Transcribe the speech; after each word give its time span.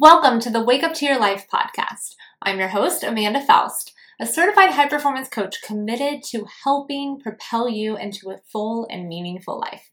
Welcome 0.00 0.40
to 0.40 0.50
the 0.50 0.60
Wake 0.60 0.82
Up 0.82 0.92
to 0.94 1.06
Your 1.06 1.20
Life 1.20 1.46
podcast. 1.48 2.16
I'm 2.42 2.58
your 2.58 2.66
host, 2.66 3.04
Amanda 3.04 3.40
Foust, 3.40 3.94
a 4.18 4.26
certified 4.26 4.70
high 4.70 4.88
performance 4.88 5.28
coach 5.28 5.62
committed 5.62 6.24
to 6.30 6.48
helping 6.64 7.20
propel 7.20 7.68
you 7.68 7.96
into 7.96 8.30
a 8.30 8.40
full 8.50 8.88
and 8.90 9.08
meaningful 9.08 9.60
life. 9.60 9.92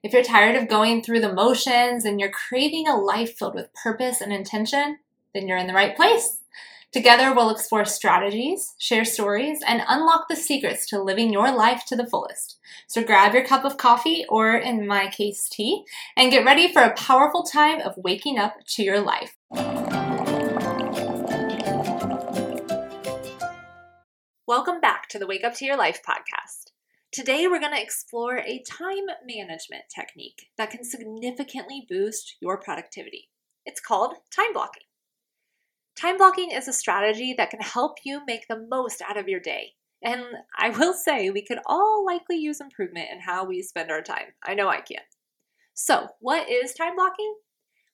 If 0.00 0.12
you're 0.12 0.22
tired 0.22 0.54
of 0.54 0.68
going 0.68 1.02
through 1.02 1.22
the 1.22 1.32
motions 1.32 2.04
and 2.04 2.20
you're 2.20 2.30
craving 2.30 2.86
a 2.86 2.96
life 2.96 3.36
filled 3.36 3.56
with 3.56 3.74
purpose 3.74 4.20
and 4.20 4.32
intention, 4.32 5.00
then 5.34 5.48
you're 5.48 5.58
in 5.58 5.66
the 5.66 5.74
right 5.74 5.96
place. 5.96 6.41
Together, 6.92 7.32
we'll 7.32 7.48
explore 7.48 7.86
strategies, 7.86 8.74
share 8.78 9.06
stories, 9.06 9.60
and 9.66 9.80
unlock 9.88 10.28
the 10.28 10.36
secrets 10.36 10.86
to 10.86 11.02
living 11.02 11.32
your 11.32 11.50
life 11.50 11.84
to 11.86 11.96
the 11.96 12.06
fullest. 12.06 12.58
So 12.86 13.02
grab 13.02 13.32
your 13.32 13.46
cup 13.46 13.64
of 13.64 13.78
coffee, 13.78 14.26
or 14.28 14.54
in 14.54 14.86
my 14.86 15.08
case, 15.08 15.48
tea, 15.48 15.84
and 16.18 16.30
get 16.30 16.44
ready 16.44 16.70
for 16.70 16.82
a 16.82 16.92
powerful 16.92 17.44
time 17.44 17.80
of 17.80 17.94
waking 17.96 18.38
up 18.38 18.56
to 18.74 18.82
your 18.82 19.00
life. 19.00 19.38
Welcome 24.46 24.82
back 24.82 25.08
to 25.08 25.18
the 25.18 25.26
Wake 25.26 25.44
Up 25.44 25.54
to 25.54 25.64
Your 25.64 25.78
Life 25.78 26.02
podcast. 26.06 26.72
Today, 27.10 27.46
we're 27.46 27.58
going 27.58 27.74
to 27.74 27.82
explore 27.82 28.36
a 28.40 28.62
time 28.70 29.06
management 29.26 29.84
technique 29.94 30.50
that 30.58 30.70
can 30.70 30.84
significantly 30.84 31.86
boost 31.88 32.36
your 32.42 32.58
productivity. 32.58 33.30
It's 33.64 33.80
called 33.80 34.16
time 34.30 34.52
blocking. 34.52 34.82
Time 35.96 36.16
blocking 36.16 36.50
is 36.50 36.68
a 36.68 36.72
strategy 36.72 37.34
that 37.36 37.50
can 37.50 37.60
help 37.60 37.98
you 38.04 38.22
make 38.26 38.48
the 38.48 38.66
most 38.70 39.02
out 39.02 39.16
of 39.16 39.28
your 39.28 39.40
day. 39.40 39.72
And 40.02 40.24
I 40.58 40.70
will 40.70 40.94
say, 40.94 41.30
we 41.30 41.44
could 41.44 41.60
all 41.66 42.04
likely 42.04 42.36
use 42.36 42.60
improvement 42.60 43.08
in 43.12 43.20
how 43.20 43.44
we 43.44 43.62
spend 43.62 43.90
our 43.90 44.02
time. 44.02 44.34
I 44.44 44.54
know 44.54 44.68
I 44.68 44.80
can. 44.80 45.02
So, 45.74 46.08
what 46.20 46.50
is 46.50 46.74
time 46.74 46.96
blocking? 46.96 47.36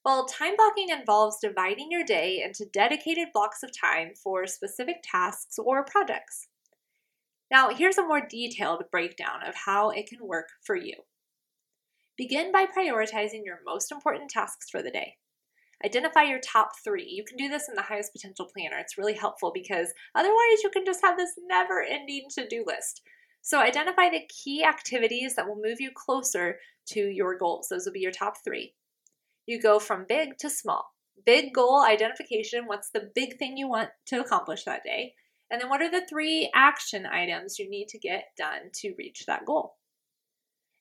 Well, 0.04 0.24
time 0.24 0.55
blocking 0.56 0.88
involves 0.88 1.38
dividing 1.42 1.88
your 1.90 2.05
day 2.05 2.42
into 2.42 2.64
dedicated 2.64 3.28
blocks 3.34 3.62
of 3.62 3.70
time 3.78 4.12
for 4.22 4.46
specific 4.46 4.96
tasks 5.02 5.58
or 5.58 5.84
projects. 5.84 6.48
Now, 7.50 7.70
here's 7.70 7.98
a 7.98 8.06
more 8.06 8.27
detailed 8.27 8.84
breakdown 8.90 9.46
of 9.46 9.55
how 9.66 9.90
it 9.90 10.06
can 10.06 10.27
work 10.27 10.48
for 10.64 10.77
you. 10.77 10.94
Begin 12.16 12.52
by 12.52 12.66
prioritizing 12.66 13.44
your 13.44 13.60
most 13.64 13.92
important 13.92 14.30
tasks 14.30 14.70
for 14.70 14.83
the 14.83 14.90
day. 14.90 15.16
Identify 15.84 16.22
your 16.22 16.40
top 16.40 16.72
three. 16.82 17.08
You 17.08 17.24
can 17.24 17.36
do 17.36 17.48
this 17.48 17.68
in 17.68 17.76
the 17.76 17.82
highest 17.82 18.12
potential 18.12 18.50
planner. 18.52 18.78
It's 18.78 18.98
really 18.98 19.14
helpful 19.14 19.52
because 19.54 19.92
otherwise 20.14 20.62
you 20.62 20.70
can 20.72 20.84
just 20.84 21.02
have 21.02 21.16
this 21.16 21.34
never 21.46 21.82
ending 21.82 22.26
to 22.34 22.48
do 22.48 22.64
list. 22.66 23.02
So 23.42 23.60
identify 23.60 24.10
the 24.10 24.28
key 24.28 24.64
activities 24.64 25.36
that 25.36 25.46
will 25.46 25.60
move 25.62 25.80
you 25.80 25.90
closer 25.94 26.58
to 26.88 27.00
your 27.00 27.38
goals. 27.38 27.68
Those 27.68 27.86
will 27.86 27.92
be 27.92 28.00
your 28.00 28.12
top 28.12 28.34
three. 28.44 28.74
You 29.46 29.60
go 29.62 29.78
from 29.78 30.04
big 30.08 30.36
to 30.38 30.50
small. 30.50 30.84
Big 31.24 31.54
goal 31.54 31.84
identification 31.84 32.66
what's 32.66 32.90
the 32.90 33.10
big 33.14 33.38
thing 33.38 33.56
you 33.56 33.68
want 33.68 33.90
to 34.06 34.20
accomplish 34.20 34.64
that 34.64 34.84
day? 34.84 35.14
And 35.50 35.60
then 35.60 35.68
what 35.68 35.80
are 35.80 35.90
the 35.90 36.06
three 36.06 36.50
action 36.54 37.06
items 37.06 37.58
you 37.58 37.70
need 37.70 37.88
to 37.88 37.98
get 37.98 38.24
done 38.36 38.70
to 38.74 38.94
reach 38.98 39.24
that 39.26 39.46
goal? 39.46 39.76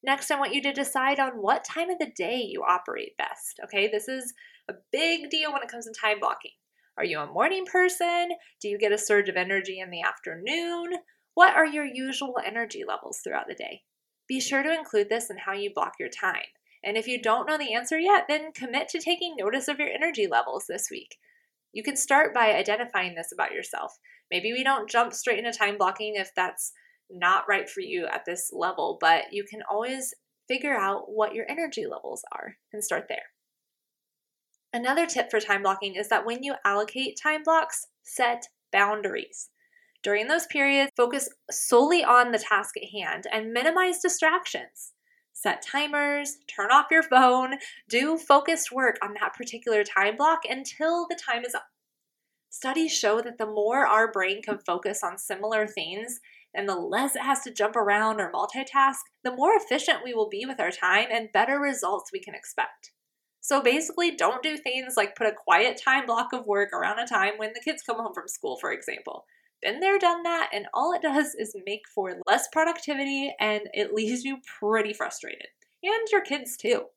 Next, 0.04 0.30
I 0.30 0.40
want 0.40 0.54
you 0.54 0.62
to 0.64 0.74
decide 0.74 1.20
on 1.20 1.42
what 1.42 1.64
time 1.64 1.90
of 1.90 2.00
the 2.00 2.12
day 2.16 2.38
you 2.38 2.64
operate 2.68 3.18
best. 3.18 3.60
Okay, 3.64 3.88
this 3.88 4.08
is 4.08 4.34
a 4.70 4.74
big 4.92 5.30
deal 5.30 5.54
when 5.54 5.62
it 5.64 5.70
comes 5.70 5.86
to 5.86 5.94
time 5.94 6.20
blocking. 6.20 6.52
Are 6.98 7.06
you 7.06 7.20
a 7.20 7.32
morning 7.32 7.66
person? 7.66 8.30
Do 8.62 8.68
you 8.68 8.78
get 8.78 8.92
a 8.92 8.98
surge 8.98 9.30
of 9.30 9.36
energy 9.36 9.80
in 9.80 9.92
the 9.92 10.02
afternoon? 10.02 10.98
What 11.36 11.56
are 11.56 11.66
your 11.66 11.86
usual 11.86 12.36
energy 12.44 12.84
levels 12.88 13.20
throughout 13.24 13.46
the 13.48 13.56
day? 13.56 13.84
Be 14.28 14.40
sure 14.40 14.64
to 14.64 14.74
include 14.74 15.10
this 15.10 15.30
in 15.30 15.38
how 15.38 15.54
you 15.54 15.72
block 15.74 15.94
your 16.00 16.10
time. 16.10 16.48
And 16.84 16.98
if 16.98 17.08
you 17.08 17.22
don't 17.22 17.48
know 17.48 17.58
the 17.58 17.74
answer 17.74 18.00
yet, 18.00 18.26
then 18.28 18.52
commit 18.52 18.90
to 18.90 19.00
taking 19.00 19.36
notice 19.38 19.68
of 19.68 19.80
your 19.80 19.90
energy 19.90 20.28
levels 20.28 20.66
this 20.68 20.90
week. 20.90 21.18
You 21.74 21.84
can 21.84 21.96
start 21.96 22.34
by 22.34 22.54
identifying 22.54 23.16
this 23.16 23.32
about 23.32 23.52
yourself. 23.52 23.94
Maybe 24.32 24.52
we 24.52 24.64
don't 24.64 24.90
jump 24.90 25.14
straight 25.14 25.40
into 25.40 25.58
time 25.58 25.78
blocking 25.78 26.16
if 26.16 26.32
that's 26.36 26.74
not 27.10 27.48
right 27.48 27.70
for 27.70 27.82
you 27.82 28.08
at 28.08 28.26
this 28.26 28.52
level, 28.52 28.98
but 29.00 29.26
you 29.32 29.44
can 29.44 29.62
always 29.70 30.14
figure 30.48 30.76
out 30.76 31.04
what 31.08 31.36
your 31.36 31.46
energy 31.50 31.86
levels 31.86 32.24
are 32.32 32.56
and 32.74 32.84
start 32.84 33.06
there. 33.10 33.24
Another 34.78 35.08
tip 35.08 35.32
for 35.32 35.40
time 35.40 35.64
blocking 35.64 35.96
is 35.96 36.08
that 36.10 36.24
when 36.24 36.44
you 36.44 36.54
allocate 36.64 37.20
time 37.20 37.42
blocks, 37.42 37.88
set 38.04 38.50
boundaries. 38.72 39.50
During 40.04 40.28
those 40.28 40.46
periods, 40.46 40.92
focus 40.96 41.30
solely 41.50 42.04
on 42.04 42.32
the 42.32 42.38
task 42.38 42.76
at 42.78 42.92
hand 42.92 43.24
and 43.34 43.52
minimize 43.52 43.98
distractions. 43.98 44.94
Set 45.34 45.64
timers, 45.64 46.38
turn 46.46 46.70
off 46.70 46.92
your 46.92 47.02
phone, 47.02 47.56
do 47.90 48.20
focused 48.20 48.72
work 48.72 49.00
on 49.02 49.16
that 49.16 49.34
particular 49.34 49.84
time 49.84 50.16
block 50.16 50.42
until 50.48 51.08
the 51.08 51.16
time 51.16 51.44
is 51.44 51.56
up. 51.56 51.66
Studies 52.52 52.96
show 52.96 53.20
that 53.22 53.40
the 53.40 53.48
more 53.48 53.88
our 53.88 54.12
brain 54.12 54.44
can 54.44 54.60
focus 54.60 55.02
on 55.04 55.18
similar 55.18 55.66
things, 55.66 56.20
and 56.54 56.70
the 56.70 56.76
less 56.76 57.16
it 57.16 57.24
has 57.24 57.42
to 57.42 57.52
jump 57.52 57.76
around 57.76 58.22
or 58.22 58.32
multitask, 58.32 58.98
the 59.24 59.36
more 59.36 59.56
efficient 59.56 60.04
we 60.04 60.14
will 60.14 60.30
be 60.30 60.46
with 60.46 60.60
our 60.60 60.70
time 60.70 61.08
and 61.12 61.32
better 61.32 61.58
results 61.60 62.12
we 62.14 62.20
can 62.20 62.36
expect. 62.36 62.92
So 63.48 63.62
basically, 63.62 64.12
don't 64.12 64.44
do 64.44 64.58
things 64.58 64.96
like 64.98 65.16
put 65.16 65.26
a 65.26 65.32
quiet 65.32 65.82
time 65.82 66.06
block 66.06 66.34
of 66.34 66.46
work 66.46 66.74
around 66.74 67.00
a 67.00 67.08
time 67.08 67.36
when 67.38 67.54
the 67.54 67.62
kids 67.62 67.82
come 67.82 67.96
home 67.96 68.14
from 68.14 68.28
school, 68.28 68.58
for 68.60 68.74
example. 68.74 69.24
Been 69.62 69.80
there, 69.80 69.98
done 69.98 70.24
that, 70.24 70.50
and 70.54 70.66
all 70.74 70.92
it 70.92 71.02
does 71.02 71.34
is 71.34 71.56
make 71.66 71.84
for 71.96 72.18
less 72.28 72.50
productivity 72.52 73.34
and 73.40 73.62
it 73.74 73.94
leaves 73.94 74.26
you 74.26 74.40
pretty 74.60 74.92
frustrated. 74.92 75.48
And 75.82 76.10
your 76.12 76.20
kids 76.20 76.58
too. 76.58 76.88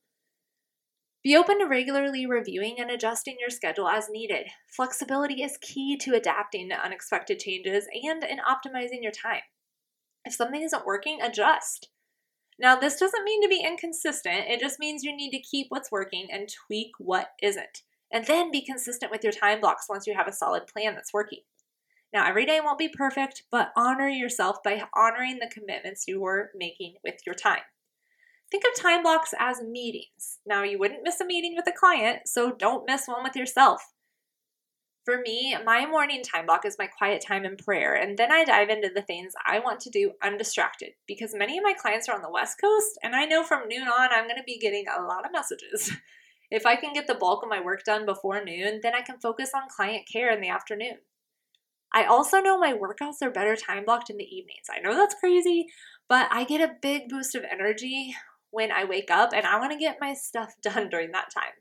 Be 1.22 1.36
open 1.36 1.60
to 1.60 1.66
regularly 1.66 2.26
reviewing 2.26 2.80
and 2.80 2.90
adjusting 2.90 3.36
your 3.38 3.50
schedule 3.50 3.86
as 3.86 4.08
needed. 4.10 4.48
Flexibility 4.74 5.44
is 5.44 5.56
key 5.60 5.96
to 5.98 6.16
adapting 6.16 6.68
to 6.70 6.84
unexpected 6.84 7.38
changes 7.38 7.86
and 7.94 8.24
in 8.24 8.38
optimizing 8.38 9.04
your 9.04 9.12
time. 9.12 9.42
If 10.24 10.34
something 10.34 10.62
isn't 10.62 10.84
working, 10.84 11.20
adjust. 11.22 11.90
Now, 12.60 12.76
this 12.76 12.96
doesn't 12.96 13.24
mean 13.24 13.42
to 13.42 13.48
be 13.48 13.64
inconsistent, 13.66 14.44
it 14.48 14.60
just 14.60 14.78
means 14.78 15.02
you 15.02 15.16
need 15.16 15.30
to 15.30 15.40
keep 15.40 15.68
what's 15.70 15.90
working 15.90 16.28
and 16.30 16.46
tweak 16.46 16.90
what 16.98 17.30
isn't. 17.42 17.82
And 18.12 18.26
then 18.26 18.50
be 18.50 18.60
consistent 18.60 19.10
with 19.10 19.24
your 19.24 19.32
time 19.32 19.60
blocks 19.60 19.86
once 19.88 20.06
you 20.06 20.14
have 20.14 20.28
a 20.28 20.32
solid 20.32 20.66
plan 20.66 20.94
that's 20.94 21.14
working. 21.14 21.40
Now, 22.12 22.28
every 22.28 22.44
day 22.44 22.60
won't 22.62 22.78
be 22.78 22.88
perfect, 22.88 23.44
but 23.50 23.72
honor 23.76 24.08
yourself 24.08 24.62
by 24.62 24.82
honoring 24.94 25.38
the 25.38 25.50
commitments 25.50 26.04
you 26.06 26.20
were 26.20 26.50
making 26.54 26.96
with 27.02 27.14
your 27.24 27.34
time. 27.34 27.62
Think 28.50 28.64
of 28.64 28.78
time 28.78 29.04
blocks 29.04 29.32
as 29.38 29.62
meetings. 29.62 30.40
Now, 30.44 30.62
you 30.62 30.78
wouldn't 30.78 31.04
miss 31.04 31.20
a 31.20 31.24
meeting 31.24 31.54
with 31.56 31.66
a 31.66 31.72
client, 31.72 32.26
so 32.26 32.52
don't 32.52 32.86
miss 32.86 33.06
one 33.06 33.22
with 33.22 33.36
yourself. 33.36 33.94
For 35.04 35.20
me, 35.22 35.56
my 35.64 35.86
morning 35.86 36.22
time 36.22 36.46
block 36.46 36.66
is 36.66 36.76
my 36.78 36.86
quiet 36.86 37.24
time 37.26 37.44
in 37.44 37.56
prayer, 37.56 37.94
and 37.94 38.18
then 38.18 38.30
I 38.30 38.44
dive 38.44 38.68
into 38.68 38.90
the 38.94 39.02
things 39.02 39.32
I 39.46 39.58
want 39.58 39.80
to 39.80 39.90
do 39.90 40.12
undistracted 40.22 40.90
because 41.06 41.34
many 41.34 41.56
of 41.56 41.64
my 41.64 41.72
clients 41.72 42.08
are 42.08 42.14
on 42.14 42.22
the 42.22 42.30
West 42.30 42.60
Coast, 42.60 42.98
and 43.02 43.16
I 43.16 43.24
know 43.24 43.42
from 43.42 43.66
noon 43.66 43.88
on 43.88 44.10
I'm 44.12 44.24
going 44.24 44.36
to 44.36 44.44
be 44.44 44.58
getting 44.58 44.84
a 44.86 45.02
lot 45.02 45.24
of 45.24 45.32
messages. 45.32 45.92
If 46.50 46.66
I 46.66 46.74
can 46.74 46.92
get 46.92 47.06
the 47.06 47.14
bulk 47.14 47.44
of 47.44 47.48
my 47.48 47.60
work 47.60 47.84
done 47.84 48.04
before 48.04 48.44
noon, 48.44 48.80
then 48.82 48.92
I 48.92 49.02
can 49.02 49.20
focus 49.20 49.50
on 49.54 49.68
client 49.74 50.08
care 50.12 50.32
in 50.32 50.40
the 50.40 50.48
afternoon. 50.48 50.96
I 51.92 52.04
also 52.04 52.38
know 52.40 52.58
my 52.58 52.72
workouts 52.72 53.22
are 53.22 53.30
better 53.30 53.56
time 53.56 53.84
blocked 53.84 54.10
in 54.10 54.16
the 54.16 54.24
evenings. 54.24 54.66
I 54.68 54.80
know 54.80 54.96
that's 54.96 55.14
crazy, 55.14 55.66
but 56.08 56.28
I 56.32 56.44
get 56.44 56.60
a 56.60 56.74
big 56.82 57.08
boost 57.08 57.34
of 57.34 57.44
energy 57.50 58.16
when 58.50 58.72
I 58.72 58.84
wake 58.84 59.10
up 59.10 59.30
and 59.32 59.46
I 59.46 59.58
want 59.58 59.72
to 59.72 59.78
get 59.78 59.98
my 60.00 60.14
stuff 60.14 60.54
done 60.62 60.88
during 60.88 61.12
that 61.12 61.32
time. 61.32 61.52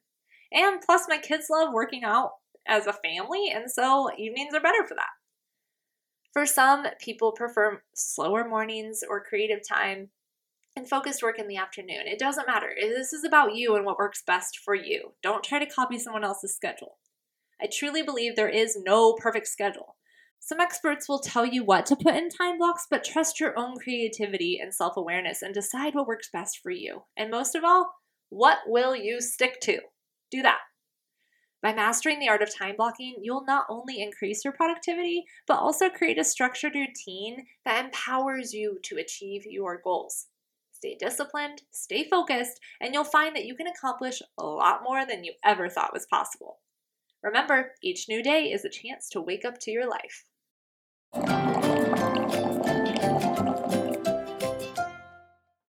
And 0.51 0.81
plus, 0.81 1.05
my 1.07 1.19
kids 1.19 1.47
love 1.51 1.71
working 1.71 2.03
out 2.03 2.31
as 2.69 2.87
a 2.87 2.93
family, 2.93 3.51
and 3.53 3.69
so 3.69 4.09
evenings 4.17 4.53
are 4.53 4.61
better 4.61 4.85
for 4.87 4.95
that. 4.95 5.09
For 6.31 6.45
some, 6.45 6.85
people 7.01 7.31
prefer 7.31 7.81
slower 7.95 8.47
mornings 8.47 9.01
or 9.07 9.23
creative 9.23 9.59
time 9.67 10.09
and 10.75 10.87
focused 10.87 11.23
work 11.23 11.39
in 11.39 11.47
the 11.47 11.57
afternoon. 11.57 12.05
It 12.05 12.19
doesn't 12.19 12.47
matter. 12.47 12.69
This 12.79 13.11
is 13.11 13.23
about 13.23 13.55
you 13.55 13.75
and 13.75 13.85
what 13.85 13.97
works 13.97 14.23
best 14.25 14.59
for 14.63 14.75
you. 14.75 15.13
Don't 15.23 15.43
try 15.43 15.59
to 15.59 15.65
copy 15.65 15.97
someone 15.97 16.23
else's 16.23 16.55
schedule. 16.55 16.97
I 17.61 17.67
truly 17.67 18.03
believe 18.03 18.35
there 18.35 18.47
is 18.47 18.77
no 18.85 19.13
perfect 19.13 19.47
schedule. 19.47 19.97
Some 20.39 20.61
experts 20.61 21.09
will 21.09 21.19
tell 21.19 21.45
you 21.45 21.63
what 21.65 21.85
to 21.87 21.95
put 21.95 22.15
in 22.15 22.29
time 22.29 22.57
blocks, 22.57 22.87
but 22.89 23.03
trust 23.03 23.39
your 23.39 23.57
own 23.59 23.77
creativity 23.77 24.59
and 24.61 24.73
self 24.73 24.95
awareness 24.95 25.41
and 25.41 25.53
decide 25.53 25.95
what 25.95 26.07
works 26.07 26.29
best 26.31 26.59
for 26.63 26.71
you. 26.71 27.03
And 27.17 27.29
most 27.29 27.55
of 27.55 27.63
all, 27.63 27.91
what 28.29 28.59
will 28.65 28.95
you 28.95 29.19
stick 29.19 29.59
to? 29.61 29.79
Do 30.31 30.41
that. 30.43 30.59
By 31.61 31.73
mastering 31.73 32.19
the 32.19 32.29
art 32.29 32.41
of 32.41 32.55
time 32.55 32.75
blocking, 32.77 33.15
you'll 33.21 33.43
not 33.43 33.65
only 33.69 34.01
increase 34.01 34.45
your 34.45 34.53
productivity, 34.53 35.25
but 35.45 35.59
also 35.59 35.89
create 35.89 36.17
a 36.17 36.23
structured 36.23 36.73
routine 36.73 37.47
that 37.65 37.83
empowers 37.83 38.53
you 38.53 38.79
to 38.83 38.95
achieve 38.95 39.43
your 39.45 39.81
goals. 39.83 40.27
Stay 40.71 40.95
disciplined, 40.97 41.63
stay 41.71 42.07
focused, 42.09 42.61
and 42.79 42.93
you'll 42.93 43.03
find 43.03 43.35
that 43.35 43.43
you 43.43 43.55
can 43.55 43.67
accomplish 43.67 44.21
a 44.37 44.45
lot 44.45 44.83
more 44.83 45.05
than 45.05 45.25
you 45.25 45.33
ever 45.43 45.67
thought 45.67 45.91
was 45.91 46.05
possible. 46.05 46.59
Remember, 47.21 47.73
each 47.83 48.07
new 48.07 48.23
day 48.23 48.45
is 48.45 48.63
a 48.63 48.69
chance 48.69 49.09
to 49.09 49.19
wake 49.19 49.43
up 49.43 49.59
to 49.59 49.71
your 49.71 49.89
life. 49.89 50.25